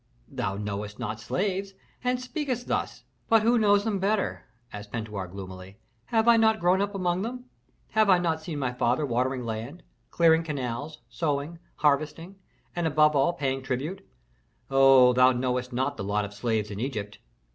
"Thou 0.31 0.57
knowest 0.57 0.97
not 0.97 1.19
slaves, 1.19 1.75
hence 1.99 2.23
speakest 2.23 2.67
thus" 2.67 3.03
"But 3.29 3.43
who 3.43 3.59
knows 3.59 3.83
them 3.83 3.99
better?" 3.99 4.45
asked 4.73 4.91
Pentuer, 4.91 5.27
gloomily. 5.27 5.77
"Have 6.05 6.27
I 6.27 6.37
not 6.37 6.59
grown 6.59 6.81
up 6.81 6.95
among 6.95 7.21
them? 7.21 7.45
Have 7.91 8.09
I 8.09 8.17
not 8.17 8.41
seen 8.41 8.57
my 8.57 8.73
father 8.73 9.05
watering 9.05 9.45
land, 9.45 9.83
clearing 10.09 10.41
canals, 10.41 11.01
sowing, 11.07 11.59
harvesting, 11.75 12.37
and, 12.75 12.87
above 12.87 13.15
all, 13.15 13.33
paying 13.33 13.61
tribute? 13.61 14.03
Oh, 14.71 15.13
thou 15.13 15.33
knowest 15.33 15.71
not 15.71 15.97
the 15.97 16.03
lot 16.03 16.25
of 16.25 16.33
slaves 16.33 16.71
in 16.71 16.79
Egypt." 16.79 17.19